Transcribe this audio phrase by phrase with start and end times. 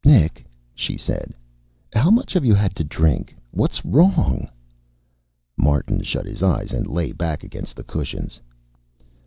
[0.03, 0.43] "Nick,"
[0.73, 1.31] she said,
[1.93, 3.35] "How much have you had to drink?
[3.51, 4.49] What's wrong?"
[5.55, 8.39] Martin shut his eyes and lay back against the cushions.